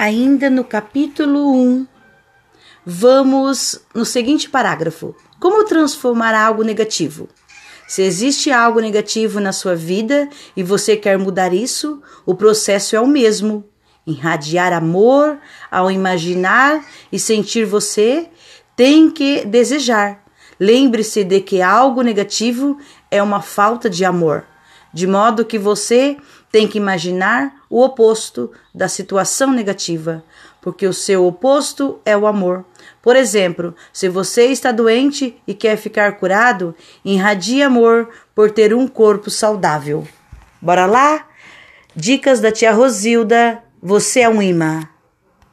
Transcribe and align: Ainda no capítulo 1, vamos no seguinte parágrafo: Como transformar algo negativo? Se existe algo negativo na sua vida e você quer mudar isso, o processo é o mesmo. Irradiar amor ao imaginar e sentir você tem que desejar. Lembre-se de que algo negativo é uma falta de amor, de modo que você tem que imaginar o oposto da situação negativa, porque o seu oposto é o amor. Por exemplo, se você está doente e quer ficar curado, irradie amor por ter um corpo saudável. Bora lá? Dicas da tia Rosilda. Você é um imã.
Ainda 0.00 0.48
no 0.48 0.64
capítulo 0.64 1.52
1, 1.52 1.86
vamos 2.86 3.82
no 3.94 4.06
seguinte 4.06 4.48
parágrafo: 4.48 5.14
Como 5.38 5.66
transformar 5.66 6.34
algo 6.34 6.62
negativo? 6.62 7.28
Se 7.86 8.00
existe 8.00 8.50
algo 8.50 8.80
negativo 8.80 9.40
na 9.40 9.52
sua 9.52 9.76
vida 9.76 10.26
e 10.56 10.62
você 10.62 10.96
quer 10.96 11.18
mudar 11.18 11.52
isso, 11.52 12.00
o 12.24 12.34
processo 12.34 12.96
é 12.96 13.00
o 13.00 13.06
mesmo. 13.06 13.62
Irradiar 14.06 14.72
amor 14.72 15.38
ao 15.70 15.90
imaginar 15.90 16.82
e 17.12 17.18
sentir 17.18 17.66
você 17.66 18.30
tem 18.74 19.10
que 19.10 19.44
desejar. 19.44 20.24
Lembre-se 20.58 21.22
de 21.24 21.42
que 21.42 21.60
algo 21.60 22.00
negativo 22.00 22.78
é 23.10 23.22
uma 23.22 23.42
falta 23.42 23.90
de 23.90 24.02
amor, 24.02 24.46
de 24.94 25.06
modo 25.06 25.44
que 25.44 25.58
você 25.58 26.16
tem 26.50 26.66
que 26.66 26.78
imaginar 26.78 27.62
o 27.68 27.82
oposto 27.82 28.50
da 28.74 28.88
situação 28.88 29.52
negativa, 29.52 30.24
porque 30.60 30.86
o 30.86 30.92
seu 30.92 31.24
oposto 31.26 32.00
é 32.04 32.16
o 32.16 32.26
amor. 32.26 32.64
Por 33.00 33.16
exemplo, 33.16 33.74
se 33.92 34.08
você 34.08 34.46
está 34.46 34.72
doente 34.72 35.40
e 35.46 35.54
quer 35.54 35.76
ficar 35.76 36.18
curado, 36.18 36.74
irradie 37.04 37.62
amor 37.62 38.08
por 38.34 38.50
ter 38.50 38.74
um 38.74 38.86
corpo 38.88 39.30
saudável. 39.30 40.06
Bora 40.60 40.86
lá? 40.86 41.26
Dicas 41.94 42.40
da 42.40 42.52
tia 42.52 42.72
Rosilda. 42.72 43.62
Você 43.82 44.20
é 44.20 44.28
um 44.28 44.42
imã. 44.42 44.89